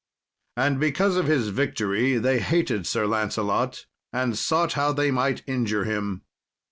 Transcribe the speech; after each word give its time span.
And 0.57 0.79
because 0.79 1.15
of 1.15 1.27
his 1.27 1.49
victory 1.49 2.15
they 2.17 2.39
hated 2.39 2.87
Sir 2.87 3.05
Lancelot, 3.05 3.85
and 4.11 4.35
sought 4.35 4.73
how 4.73 4.91
they 4.91 5.11
might 5.11 5.43
injure 5.45 5.83
him. 5.83 6.23